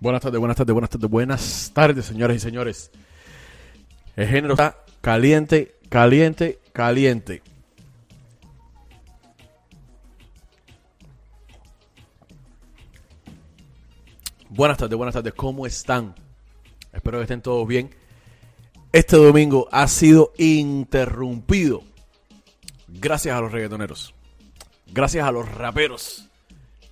[0.00, 2.90] Buenas tardes, buenas tardes, buenas tardes, buenas tardes, señores y señores.
[4.16, 7.42] El género está caliente, caliente, caliente.
[14.48, 16.14] Buenas tardes, buenas tardes, ¿cómo están?
[16.94, 17.94] Espero que estén todos bien.
[18.92, 21.82] Este domingo ha sido interrumpido
[22.88, 24.14] gracias a los reggaetoneros,
[24.86, 26.30] gracias a los raperos,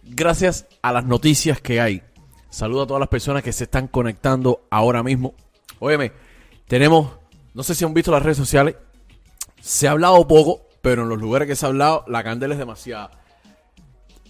[0.02, 2.02] gracias a las noticias que hay.
[2.50, 5.34] Saludo a todas las personas que se están conectando ahora mismo.
[5.78, 6.12] Óyeme,
[6.66, 7.10] tenemos,
[7.54, 8.76] no sé si han visto las redes sociales,
[9.60, 12.58] se ha hablado poco, pero en los lugares que se ha hablado, la candela es
[12.58, 13.10] demasiada.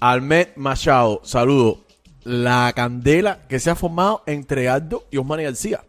[0.00, 1.84] Almed Machado, saludo.
[2.24, 5.84] La candela que se ha formado entre Aldo y Osmani García.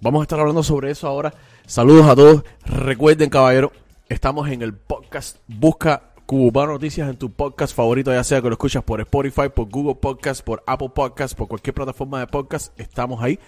[0.00, 1.34] Vamos a estar hablando sobre eso ahora.
[1.66, 2.44] Saludos a todos.
[2.64, 3.72] Recuerden, caballero,
[4.08, 8.54] estamos en el podcast Busca Cubano Noticias en tu podcast favorito, ya sea que lo
[8.54, 12.78] escuchas por Spotify, por Google Podcast, por Apple Podcast, por cualquier plataforma de podcast.
[12.80, 13.38] Estamos ahí.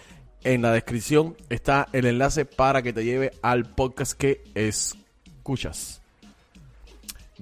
[0.44, 6.02] En la descripción está el enlace para que te lleve al podcast que escuchas.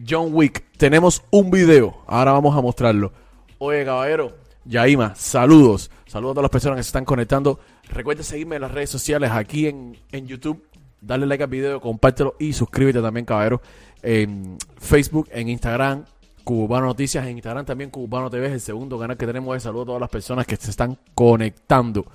[0.08, 1.96] John Wick, tenemos un video.
[2.06, 3.12] Ahora vamos a mostrarlo.
[3.58, 5.90] Oye, caballero, Yaima, saludos.
[6.06, 7.58] Saludos a todas las personas que se están conectando.
[7.88, 10.62] Recuerda seguirme en las redes sociales aquí en, en YouTube.
[11.04, 13.60] Dale like al video, compártelo y suscríbete también, caballero.
[14.02, 16.04] En Facebook, en Instagram,
[16.44, 19.62] Cubano Noticias, en Instagram también Cubano TV es el segundo canal que tenemos.
[19.62, 22.06] Saludos a todas las personas que se están conectando.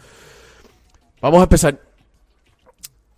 [1.21, 1.79] Vamos a empezar.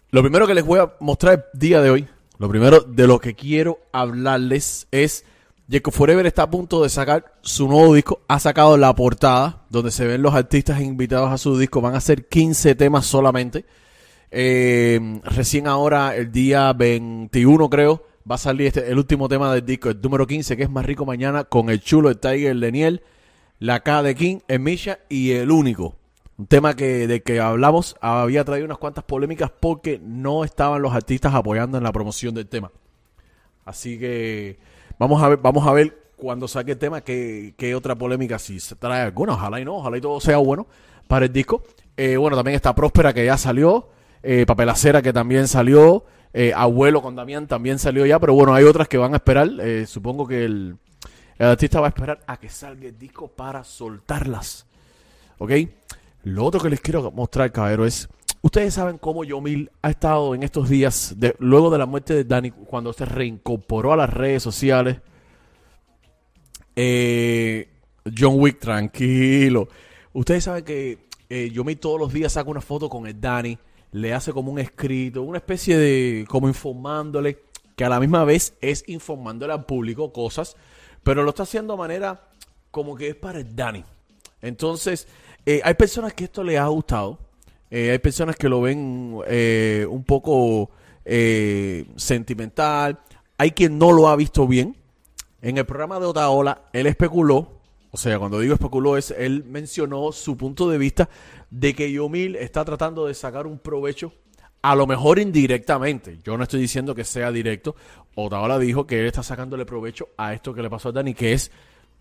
[0.10, 3.20] Lo primero que les voy a mostrar el día de hoy, lo primero de lo
[3.20, 5.26] que quiero hablarles es
[5.70, 8.22] Jacob Forever está a punto de sacar su nuevo disco.
[8.28, 11.80] Ha sacado la portada donde se ven los artistas invitados a su disco.
[11.80, 13.66] Van a ser 15 temas solamente.
[14.32, 19.66] Eh, recién ahora, el día 21 creo, va a salir este, el último tema del
[19.66, 22.62] disco, el número 15, que es Más Rico Mañana, con el chulo, el Tiger, el
[22.62, 23.04] Daniel,
[23.60, 25.96] la K de King, el Misha y el único.
[26.38, 30.94] Un tema que de que hablamos había traído unas cuantas polémicas porque no estaban los
[30.94, 32.72] artistas apoyando en la promoción del tema.
[33.66, 34.58] Así que
[34.98, 38.60] vamos a ver, vamos a ver cuando saque el tema qué, qué otra polémica si
[38.60, 39.34] se trae alguna.
[39.34, 40.66] Ojalá y no, ojalá y todo sea bueno
[41.08, 41.64] para el disco.
[41.98, 43.90] Eh, bueno, también está Próspera que ya salió,
[44.24, 48.64] eh, Papelacera que también salió, eh, Abuelo con Damián también salió ya, pero bueno, hay
[48.64, 49.50] otras que van a esperar.
[49.60, 50.78] Eh, supongo que el,
[51.40, 54.66] artista va a esperar a que salga el disco para soltarlas.
[55.40, 55.52] ¿Ok?
[56.24, 58.08] Lo otro que les quiero mostrar, caballero, es.
[58.44, 62.50] Ustedes saben cómo Yomil ha estado en estos días, luego de la muerte de Dani,
[62.50, 65.00] cuando se reincorporó a las redes sociales.
[66.76, 67.70] Eh,
[68.18, 69.68] John Wick, tranquilo.
[70.14, 70.98] Ustedes saben que
[71.30, 73.58] eh, Yomil todos los días saca una foto con el Dani,
[73.92, 76.26] le hace como un escrito, una especie de.
[76.28, 77.40] como informándole,
[77.76, 80.56] que a la misma vez es informándole al público cosas,
[81.04, 82.30] pero lo está haciendo de manera
[82.70, 83.84] como que es para el Dani.
[84.42, 85.08] Entonces,
[85.46, 87.20] eh, hay personas que esto les ha gustado.
[87.72, 90.72] Eh, hay personas que lo ven eh, un poco
[91.06, 93.00] eh, sentimental.
[93.38, 94.76] Hay quien no lo ha visto bien.
[95.42, 97.61] En el programa de Otaola, él especuló,
[97.92, 101.10] o sea, cuando digo especuló, es él mencionó su punto de vista
[101.50, 104.14] de que Yomil está tratando de sacar un provecho,
[104.62, 106.20] a lo mejor indirectamente.
[106.24, 107.76] Yo no estoy diciendo que sea directo.
[108.16, 111.34] Otaola dijo que él está sacándole provecho a esto que le pasó a Dani, que
[111.34, 111.52] es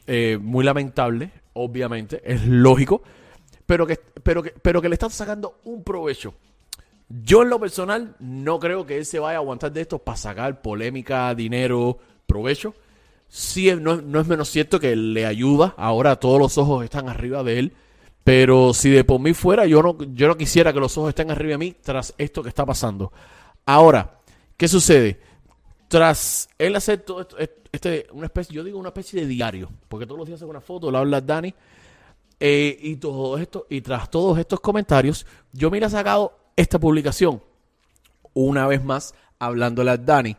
[0.06, 3.02] eh, muy lamentable, obviamente, es lógico,
[3.66, 6.34] pero que, pero, que, pero que le están sacando un provecho.
[7.08, 10.16] Yo en lo personal no creo que él se vaya a aguantar de esto para
[10.16, 12.74] sacar polémica, dinero, provecho.
[13.32, 17.44] Sí, no, no es menos cierto que le ayuda, ahora todos los ojos están arriba
[17.44, 17.72] de él,
[18.24, 21.30] pero si de por mí fuera, yo no, yo no quisiera que los ojos estén
[21.30, 23.12] arriba de mí tras esto que está pasando.
[23.64, 24.18] Ahora,
[24.56, 25.20] ¿qué sucede?
[25.86, 27.36] Tras él hacer todo esto,
[27.70, 30.60] este, una especie, yo digo una especie de diario, porque todos los días hace una
[30.60, 31.54] foto, le habla Dani,
[32.40, 37.40] eh, y todo esto, y tras todos estos comentarios, yo me he sacado esta publicación,
[38.34, 40.36] una vez más, hablándole a Dani.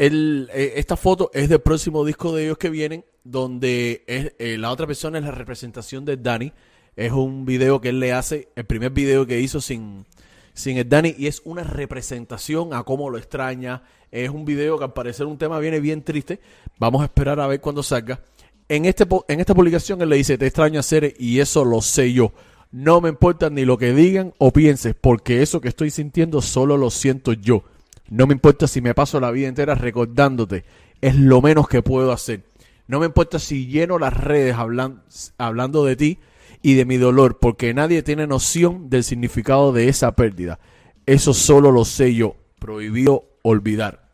[0.00, 4.86] Eh, esta foto es del próximo disco de ellos que vienen, donde eh, la otra
[4.86, 6.52] persona es la representación de Dani.
[6.94, 10.06] Es un video que él le hace, el primer video que hizo sin,
[10.54, 13.82] sin Dani, y es una representación a cómo lo extraña.
[14.12, 16.40] Es un video que al parecer un tema viene bien triste.
[16.78, 18.20] Vamos a esperar a ver cuando salga.
[18.68, 22.12] En, este, en esta publicación él le dice, te extraño hacer y eso lo sé
[22.12, 22.32] yo.
[22.70, 26.76] No me importa ni lo que digan o pienses, porque eso que estoy sintiendo solo
[26.76, 27.64] lo siento yo.
[28.10, 30.64] No me importa si me paso la vida entera recordándote.
[31.00, 32.44] Es lo menos que puedo hacer.
[32.86, 35.02] No me importa si lleno las redes hablan,
[35.36, 36.18] hablando de ti
[36.62, 40.58] y de mi dolor, porque nadie tiene noción del significado de esa pérdida.
[41.06, 42.36] Eso solo lo sé yo.
[42.58, 44.08] Prohibido olvidar.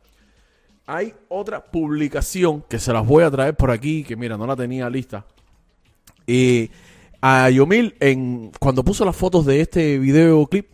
[0.86, 4.56] Hay otra publicación que se las voy a traer por aquí, que mira, no la
[4.56, 5.24] tenía lista.
[6.26, 6.68] Eh,
[7.22, 10.66] A Yomil, en, cuando puso las fotos de este videoclip,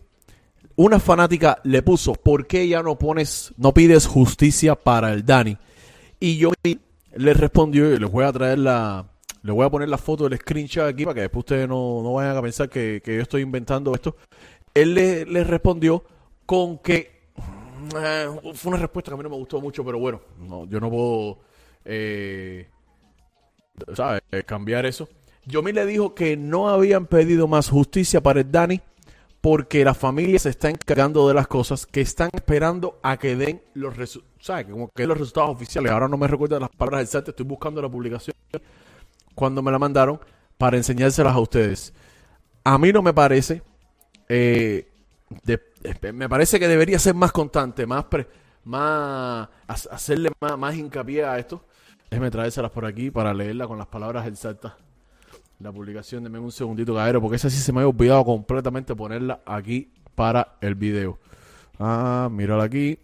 [0.75, 5.57] una fanática le puso, ¿por qué ya no pones, no pides justicia para el Dani?
[6.19, 6.81] Y Yomil
[7.15, 9.05] le respondió, y les voy a traer la,
[9.43, 12.13] les voy a poner la foto del screenshot aquí para que después ustedes no, no
[12.13, 14.15] vayan a pensar que, que yo estoy inventando esto.
[14.73, 16.03] Él le, le respondió
[16.45, 17.21] con que
[17.97, 20.79] eh, fue una respuesta que a mí no me gustó mucho, pero bueno, no, yo
[20.79, 21.39] no puedo,
[21.85, 22.67] eh,
[23.93, 24.21] ¿sabes?
[24.45, 25.09] Cambiar eso.
[25.45, 28.79] Yomi le dijo que no habían pedido más justicia para el Dani
[29.41, 33.61] porque la familia se está encargando de las cosas que están esperando a que den
[33.73, 34.31] los resultados.
[34.69, 35.91] Como que los resultados oficiales.
[35.91, 38.35] Ahora no me recuerdo las palabras exactas, estoy buscando la publicación
[39.35, 40.19] cuando me la mandaron
[40.57, 41.93] para enseñárselas a ustedes.
[42.63, 43.61] A mí no me parece
[44.29, 44.87] eh,
[46.13, 48.05] me parece que debería ser más constante, más,
[48.63, 51.65] más hacerle más, más, hincapié a esto.
[52.09, 54.73] Déjeme traérselas por aquí para leerla con las palabras exactas.
[55.61, 59.41] La publicación, denme un segundito, cabrero, porque esa sí se me había olvidado completamente ponerla
[59.45, 61.19] aquí para el video.
[61.77, 62.97] Ah, mírala aquí.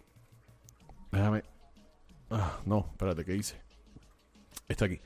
[1.12, 1.44] Déjame.
[2.30, 3.60] Ah, no, espérate, ¿qué hice?
[4.68, 5.00] Está aquí.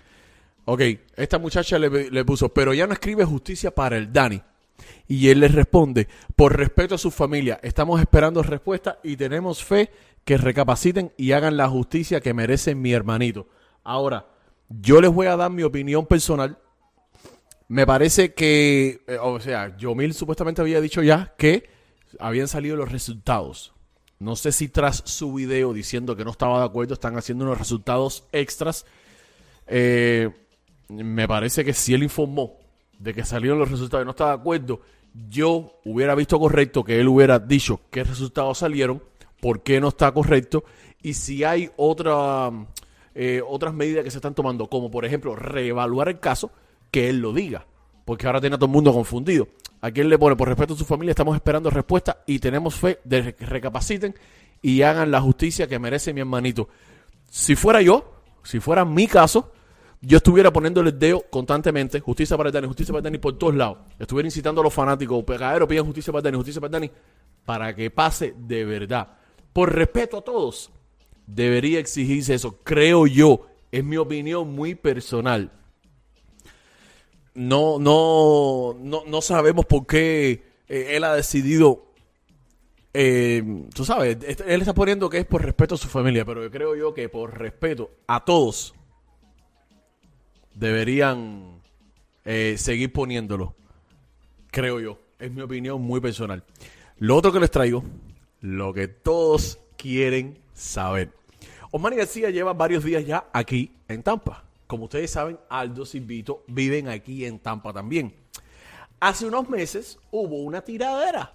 [0.65, 0.81] Ok,
[1.17, 4.41] esta muchacha le, le puso, pero ya no escribe justicia para el Dani.
[5.07, 9.91] Y él le responde, por respeto a su familia, estamos esperando respuesta y tenemos fe
[10.25, 13.47] que recapaciten y hagan la justicia que merece mi hermanito.
[13.85, 14.27] Ahora,
[14.69, 16.57] yo les voy a dar mi opinión personal.
[17.73, 21.71] Me parece que, eh, o sea, Yomil supuestamente había dicho ya que
[22.21, 23.73] habían salido los resultados.
[24.19, 27.57] No sé si tras su video diciendo que no estaba de acuerdo están haciendo unos
[27.57, 28.85] resultados extras.
[29.67, 30.29] Eh,
[30.91, 32.59] me parece que si él informó
[32.99, 34.83] de que salieron los resultados y no estaba de acuerdo,
[35.31, 39.03] yo hubiera visto correcto que él hubiera dicho qué resultados salieron,
[39.41, 40.63] por qué no está correcto
[41.01, 42.51] y si hay otra,
[43.15, 46.53] eh, otras medidas que se están tomando, como por ejemplo reevaluar el caso,
[46.93, 47.67] que él lo diga,
[48.05, 49.49] porque ahora tiene a todo el mundo confundido.
[49.81, 53.01] Aquí él le pone, por respeto a su familia, estamos esperando respuesta y tenemos fe
[53.03, 54.15] de que recapaciten
[54.61, 56.69] y hagan la justicia que merece mi hermanito.
[57.29, 58.13] Si fuera yo,
[58.45, 59.51] si fuera mi caso,
[60.01, 63.79] yo estuviera poniéndole el dedo constantemente, justicia para Dani, justicia para Dani por todos lados.
[63.99, 66.91] Estuviera incitando a los fanáticos, pegadero, pidan justicia para Dani, justicia para Dani,
[67.45, 69.09] para que pase de verdad.
[69.53, 70.71] Por respeto a todos,
[71.27, 73.47] debería exigirse eso, creo yo.
[73.71, 75.51] Es mi opinión muy personal.
[77.35, 81.93] No, no, no, no sabemos por qué eh, él ha decidido
[82.95, 83.43] eh,
[83.75, 86.93] tú sabes, él está poniendo que es por respeto a su familia, pero creo yo
[86.93, 88.75] que por respeto a todos
[90.55, 91.63] deberían
[92.25, 93.55] eh, seguir poniéndolo.
[94.51, 94.99] Creo yo.
[95.19, 96.45] Es mi opinión muy personal.
[96.99, 97.83] Lo otro que les traigo,
[98.41, 101.11] lo que todos quieren saber.
[101.71, 104.45] Osmani García lleva varios días ya aquí en Tampa.
[104.73, 108.15] Como ustedes saben, Aldo y viven aquí en Tampa también.
[109.01, 111.31] Hace unos meses hubo una tiradera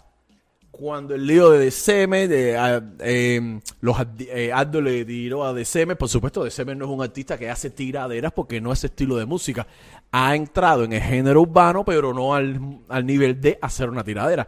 [0.71, 5.95] cuando el lío de DCM, de, ah, em, los eh, Aldo le tiró a DCM,
[5.97, 9.27] por supuesto DCM no es un artista que hace tiraderas porque no es estilo de
[9.27, 9.67] música.
[10.11, 14.47] Ha entrado en el género urbano, pero no al, al nivel de hacer una tiradera.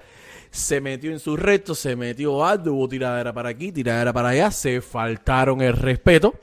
[0.50, 4.50] Se metió en su reto, se metió Aldo, hubo tiradera para aquí, tiradera para allá,
[4.50, 6.34] se faltaron el respeto.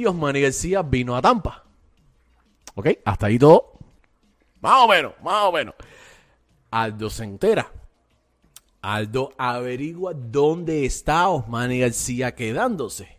[0.00, 1.62] Y Osmani García vino a Tampa.
[2.74, 2.88] ¿Ok?
[3.04, 3.72] Hasta ahí todo.
[4.62, 5.74] Más o menos, más o menos.
[6.70, 7.70] Aldo se entera
[8.80, 13.18] Aldo averigua dónde está Osmani García quedándose.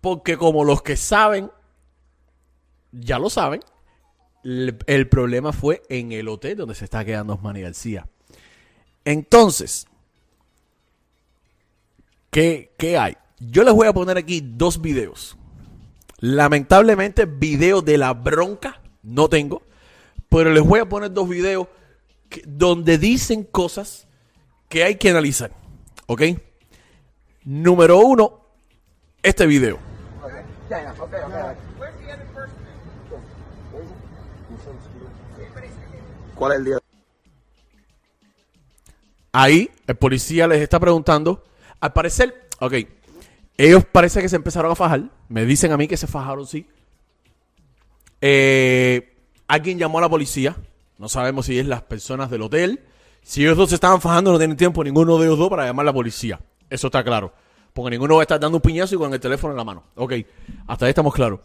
[0.00, 1.50] Porque como los que saben,
[2.92, 3.60] ya lo saben,
[4.44, 8.06] el, problema fue en el hotel donde se está quedando Osmani García.
[9.04, 9.88] Entonces,
[12.30, 13.16] ¿qué, ¿qué hay?
[13.40, 15.36] Yo les voy a poner aquí dos videos.
[16.26, 19.62] Lamentablemente, video de la bronca no tengo,
[20.30, 21.68] pero les voy a poner dos videos
[22.46, 24.08] donde dicen cosas
[24.70, 25.50] que hay que analizar.
[26.06, 26.22] ¿Ok?
[27.44, 28.40] Número uno,
[29.22, 29.78] este video.
[36.34, 36.78] ¿Cuál es el día?
[39.30, 41.44] Ahí el policía les está preguntando.
[41.80, 42.72] Al parecer, ok,
[43.56, 45.10] ellos parece que se empezaron a fajar.
[45.28, 46.66] Me dicen a mí que se fajaron, sí.
[48.20, 49.16] Eh,
[49.48, 50.56] alguien llamó a la policía.
[50.98, 52.80] No sabemos si es las personas del hotel
[53.24, 55.84] si ellos dos se estaban fajando, no tienen tiempo ninguno de ellos dos para llamar
[55.84, 56.38] a la policía.
[56.68, 57.32] Eso está claro.
[57.72, 59.84] Porque ninguno va a estar dando un piñazo y con el teléfono en la mano.
[59.96, 60.12] Ok,
[60.68, 61.40] hasta ahí estamos claros.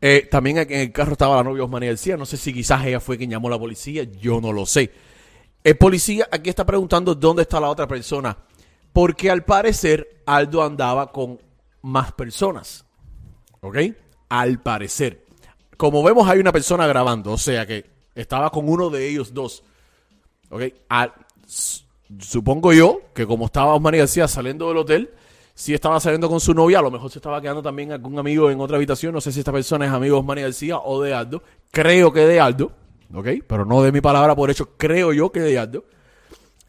[0.00, 2.16] Eh, también en el carro estaba la novia Osmani García.
[2.16, 4.04] No sé si quizás ella fue quien llamó a la policía.
[4.04, 4.92] Yo no lo sé.
[5.64, 8.38] El policía aquí está preguntando dónde está la otra persona.
[8.92, 11.40] Porque al parecer Aldo andaba con
[11.86, 12.84] más personas.
[13.60, 13.78] ¿Ok?
[14.28, 15.24] Al parecer.
[15.76, 17.32] Como vemos hay una persona grabando.
[17.32, 19.62] O sea que Estaba con uno de ellos dos.
[20.50, 20.62] ¿Ok?
[22.18, 25.10] Supongo yo que como estaba Osmani García saliendo del hotel,
[25.54, 28.50] si estaba saliendo con su novia, a lo mejor se estaba quedando también algún amigo
[28.50, 29.12] en otra habitación.
[29.12, 31.42] No sé si esta persona es amigo de Osmani García o de Aldo.
[31.70, 32.72] Creo que de Aldo.
[33.12, 33.28] ¿Ok?
[33.46, 34.70] Pero no de mi palabra por hecho.
[34.78, 35.84] Creo yo que de Aldo.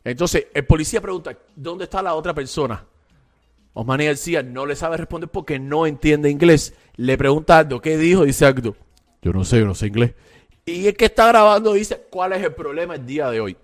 [0.03, 2.83] Entonces, el policía pregunta, ¿dónde está la otra persona?
[3.79, 6.73] Osmani García no le sabe responder porque no entiende inglés.
[6.95, 8.25] Le pregunta Aldo, ¿qué dijo?
[8.25, 8.75] Dice Aldo,
[9.21, 10.15] yo no sé, yo no sé inglés.
[10.65, 13.55] Y el que está grabando dice, ¿cuál es el problema el día de hoy?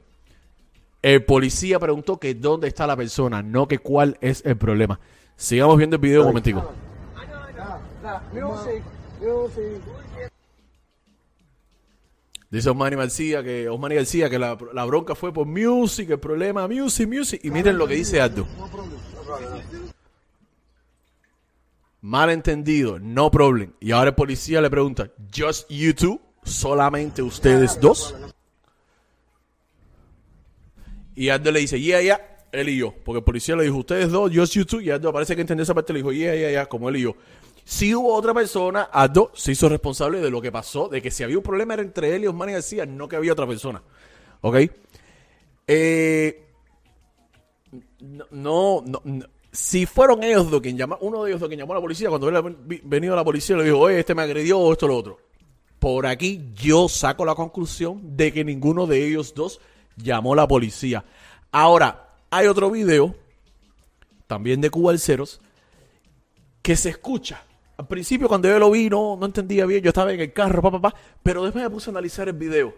[1.02, 5.00] El policía preguntó que dónde está la persona, no que cuál es el problema.
[5.36, 6.72] Sigamos viendo el video un momentico.
[12.52, 16.68] Dice Osmani García que, Osmani García que la, la bronca fue por music, el problema,
[16.68, 17.40] music, music.
[17.44, 18.46] Y miren lo que dice Aldo.
[22.04, 23.72] Malentendido, no problem.
[23.80, 28.14] Y ahora el policía le pregunta, just you two, solamente ustedes dos.
[31.16, 32.20] Y Aldo le dice, yeah, yeah,
[32.52, 32.94] él y yo.
[33.06, 34.82] Porque el policía le dijo, ustedes dos, just you two.
[34.82, 37.04] Y Aldo parece que entendió esa parte, le dijo, yeah, yeah, yeah, como él y
[37.04, 37.16] yo.
[37.64, 41.24] Si hubo otra persona, Aldo se hizo responsable de lo que pasó, de que si
[41.24, 43.82] había un problema era entre él y Osmani García, no que había otra persona.
[44.42, 44.58] ¿Ok?
[45.68, 46.44] Eh,
[48.02, 49.26] no, no, no.
[49.54, 52.10] Si fueron ellos dos quien llama, uno de ellos dos quien llamó a la policía,
[52.10, 52.30] cuando
[52.66, 55.20] vi- venido la policía le dijo, oye, este me agredió o esto lo otro.
[55.78, 59.62] Por aquí yo saco la conclusión de que ninguno de ellos dos
[59.96, 61.06] llamó a la policía.
[61.52, 63.16] Ahora, hay otro video,
[64.26, 65.40] también de Cuba Ceros,
[66.64, 67.44] que se escucha.
[67.78, 70.64] Al principio cuando yo lo vi no, no entendía bien, yo estaba en el carro,
[70.64, 72.74] papá, papá, pero después me puse a analizar el video.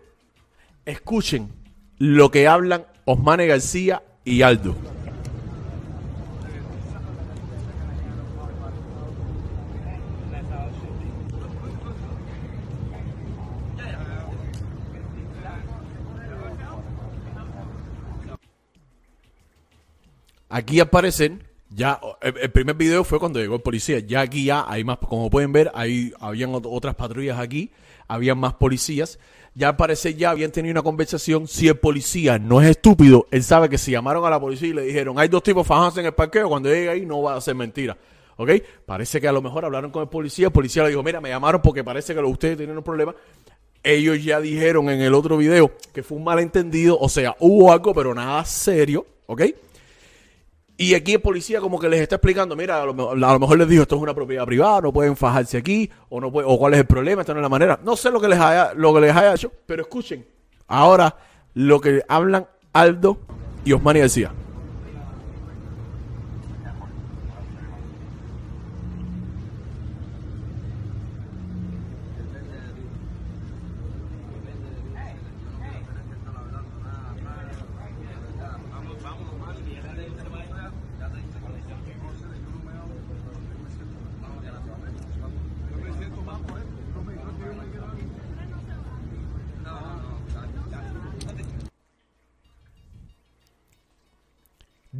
[0.83, 1.53] Escuchen
[1.99, 4.75] lo que hablan Osmane García y Aldo.
[20.55, 24.85] Aquí aparecen, ya, el, primer video fue cuando llegó el policía, ya aquí ya hay
[24.85, 27.71] más, como pueden ver, hay, habían ot- otras patrullas aquí,
[28.07, 29.19] habían más policías,
[29.53, 33.67] ya al ya habían tenido una conversación, si el policía no es estúpido, él sabe
[33.67, 36.13] que si llamaron a la policía y le dijeron, hay dos tipos fajándose en el
[36.13, 37.97] parqueo, cuando llegue ahí no va a ser mentira.
[38.37, 38.51] ¿Ok?
[38.85, 41.27] Parece que a lo mejor hablaron con el policía, el policía le dijo, mira, me
[41.27, 43.13] llamaron porque parece que ustedes tienen un problema.
[43.83, 47.93] Ellos ya dijeron en el otro video que fue un malentendido, o sea, hubo algo,
[47.93, 49.41] pero nada serio, ¿ok?
[50.77, 53.39] Y aquí el policía como que les está explicando, mira, a lo, mejor- a lo
[53.39, 56.47] mejor les dijo, esto es una propiedad privada, no pueden fajarse aquí, o no puede-
[56.49, 57.79] o cuál es el problema, esta no es la manera.
[57.83, 60.25] No sé lo que les haya, lo que les haya hecho, pero escuchen.
[60.67, 61.15] Ahora
[61.53, 63.17] lo que hablan Aldo
[63.63, 64.31] y Osmani García.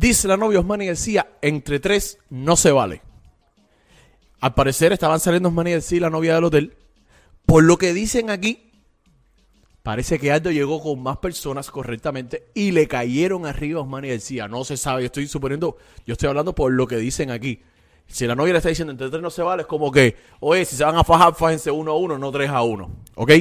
[0.05, 3.01] Dice la novia Osmani García, entre tres no se vale.
[4.39, 6.77] Al parecer estaban saliendo Osmani García y la novia del hotel.
[7.47, 8.69] Por lo que dicen aquí,
[9.81, 14.47] parece que Aldo llegó con más personas correctamente y le cayeron arriba a Osmani García.
[14.47, 17.63] No se sabe, yo estoy suponiendo, yo estoy hablando por lo que dicen aquí.
[18.05, 20.65] Si la novia le está diciendo entre tres no se vale, es como que, oye,
[20.65, 22.91] si se van a fajar, fájense uno a uno, no tres a uno.
[23.15, 23.31] ¿Ok?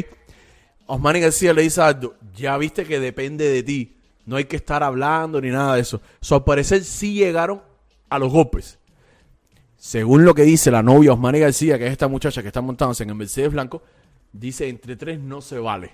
[0.87, 3.99] Osmani García le dice a Aldo, ya viste que depende de ti.
[4.27, 6.01] No hay que estar hablando ni nada de eso.
[6.21, 7.63] So, al parecer sí llegaron
[8.09, 8.79] a los golpes.
[9.77, 13.03] Según lo que dice la novia Osmani García, que es esta muchacha que está montándose
[13.03, 13.83] en el Mercedes Blanco,
[14.33, 15.91] dice entre tres no se vale.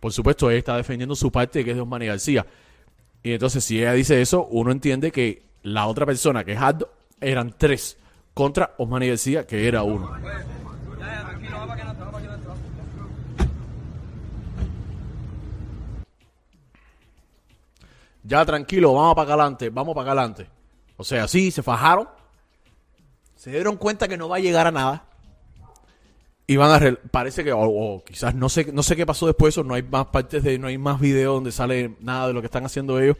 [0.00, 2.46] Por supuesto, ella está defendiendo su parte que es de Osmani García.
[3.22, 6.92] Y entonces, si ella dice eso, uno entiende que la otra persona, que es Aldo,
[7.20, 7.96] eran tres
[8.34, 10.12] contra Osmani García, que era uno.
[18.28, 20.46] Ya tranquilo, vamos para adelante, vamos para adelante.
[20.98, 22.06] O sea, sí, se fajaron.
[23.34, 25.06] Se dieron cuenta que no va a llegar a nada.
[26.46, 29.60] Y van a parece que o, quizás no sé no sé qué pasó después de
[29.60, 32.40] eso, no hay más partes de no hay más videos donde sale nada de lo
[32.40, 33.16] que están haciendo ellos.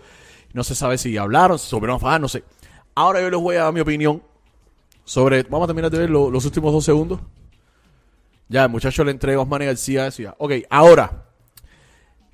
[0.53, 2.45] No se sabe si hablaron, si supieron fajar, no sé.
[2.95, 4.23] Ahora yo les voy a dar mi opinión
[5.05, 7.21] sobre vamos a terminar de ver lo- los últimos dos segundos.
[8.49, 10.35] Ya, el muchacho le entrega a Osmani García ya.
[10.39, 11.25] Ok, ahora,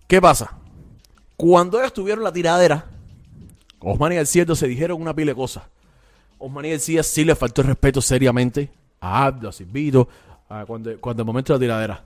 [0.08, 0.58] ¿qué pasa?
[1.36, 2.86] Cuando ellos tuvieron la tiradera,
[3.80, 5.64] Osman y García se dijeron una pila de cosas.
[6.38, 10.08] Osman y García sí le faltó el respeto seriamente a Abdo, a Silvito,
[10.48, 12.04] a cuando, cuando el momento de la tiradera.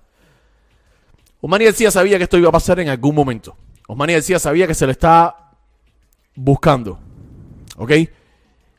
[1.41, 3.57] Osmani García sabía que esto iba a pasar en algún momento.
[3.87, 5.53] Osmani García sabía que se le estaba
[6.35, 6.99] buscando.
[7.77, 7.93] ¿Ok?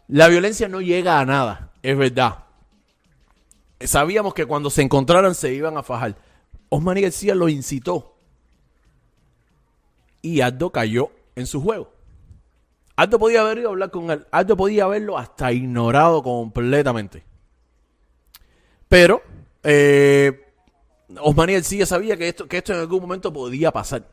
[0.08, 2.44] La violencia no llega a nada, es verdad.
[3.80, 6.16] Sabíamos que cuando se encontraran se iban a fajar.
[6.68, 8.09] Osmani García lo incitó.
[10.22, 11.92] Y Aldo cayó en su juego.
[12.96, 14.26] Aldo podía haber ido a hablar con él.
[14.32, 17.24] Aldo podía haberlo hasta ignorado completamente.
[18.90, 19.22] Pero
[19.64, 20.48] eh,
[21.22, 24.06] Osmani García sabía que esto, que esto en algún momento podía pasar.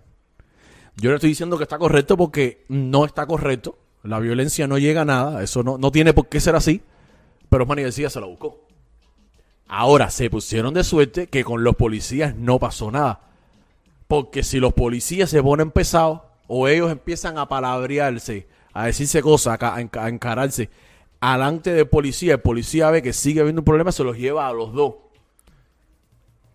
[0.97, 3.79] Yo no estoy diciendo que está correcto porque no está correcto.
[4.03, 5.43] La violencia no llega a nada.
[5.43, 6.81] Eso no, no tiene por qué ser así.
[7.51, 8.67] Pero Osmani García se lo buscó.
[9.69, 13.21] Ahora, se pusieron de suerte que con los policías no pasó nada.
[14.09, 19.61] Porque si los policías se ponen pesados o ellos empiezan a palabrearse, a decirse cosas,
[19.61, 20.71] a, a encararse,
[21.21, 24.53] alante del policía, el policía ve que sigue habiendo un problema, se los lleva a
[24.53, 24.95] los dos.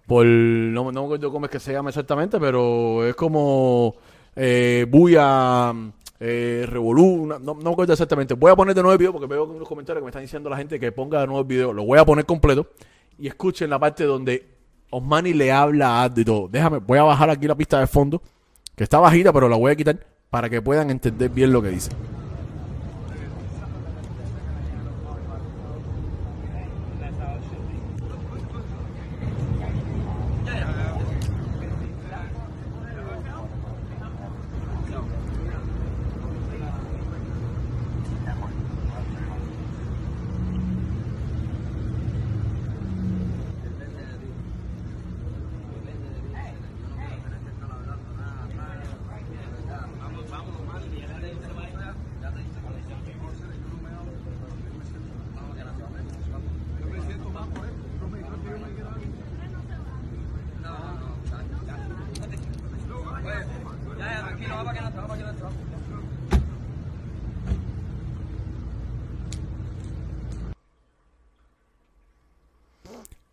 [0.07, 3.95] Por, no, no me acuerdo cómo es que se llama exactamente, pero es como
[4.35, 5.73] eh, Buya,
[6.19, 8.33] eh, Revolú, no, no, me acuerdo exactamente.
[8.33, 10.21] Voy a poner de nuevo el video porque veo en los comentarios que me están
[10.21, 11.73] diciendo la gente que ponga de nuevo el video.
[11.73, 12.67] Lo voy a poner completo
[13.17, 14.47] y escuchen la parte donde
[14.91, 16.47] Osmani le habla a todo.
[16.47, 18.21] Déjame, voy a bajar aquí la pista de fondo,
[18.75, 21.69] que está bajita, pero la voy a quitar para que puedan entender bien lo que
[21.69, 21.91] dice.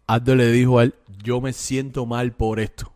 [0.08, 2.90] Aldo le dijo a él, yo me siento mal por esto.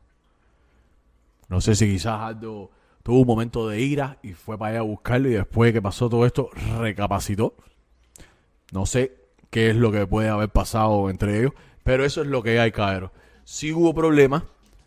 [1.48, 2.70] No sé si quizás Aldo
[3.02, 6.08] tuvo un momento de ira y fue para allá a buscarlo y después que pasó
[6.08, 7.54] todo esto recapacitó.
[8.72, 9.14] No sé
[9.50, 11.52] qué es lo que puede haber pasado entre ellos,
[11.84, 13.12] pero eso es lo que hay, Caero.
[13.44, 14.44] Sí hubo problemas,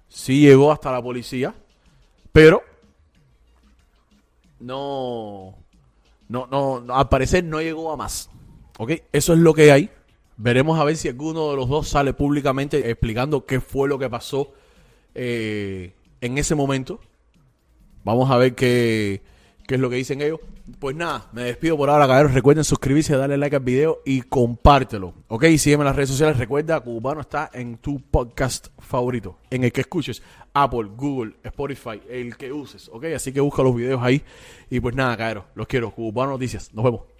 [0.08, 1.54] sí llegó hasta la policía,
[2.32, 2.64] pero
[4.66, 5.56] no,
[6.28, 8.30] no, no, al parecer no llegó a más.
[8.78, 8.92] ¿Ok?
[9.12, 9.90] Eso es lo que hay.
[10.38, 14.10] Veremos a ver si alguno de los dos sale públicamente explicando qué fue lo que
[14.10, 14.52] pasó
[15.14, 17.00] eh, en ese momento.
[18.04, 19.22] Vamos a ver qué,
[19.68, 20.40] qué es lo que dicen ellos.
[20.80, 22.34] Pues nada, me despido por ahora, caballeros.
[22.34, 25.14] Recuerden suscribirse, darle like al video y compártelo.
[25.28, 26.38] Ok, sígueme en las redes sociales.
[26.38, 30.24] Recuerda, Cubano está en tu podcast favorito, en el que escuches
[30.56, 32.90] Apple, Google, Spotify, el que uses.
[32.92, 34.24] Ok, así que busca los videos ahí.
[34.72, 35.92] Y pues nada, caballeros, los quiero.
[35.92, 36.74] Cubano Noticias.
[36.74, 37.15] Nos vemos.